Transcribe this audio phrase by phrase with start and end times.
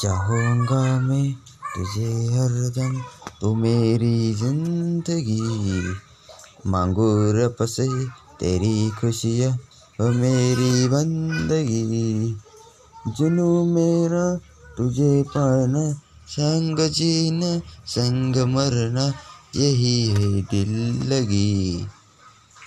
[0.00, 1.32] चाहूँगा मैं
[1.76, 2.96] तुझे हरदम
[3.40, 5.40] तू मेरी ज़िंदगी।
[6.66, 7.88] मांगू रब से
[8.40, 9.52] तेरी खुशियाँ,
[10.00, 12.36] वो मेरी बंदगी।
[13.18, 14.36] जुनू मेरा
[14.76, 15.92] तुझे पाना,
[16.28, 19.06] संग जीना, संग मरना,
[19.56, 20.72] यही है दिल
[21.12, 21.86] लगी।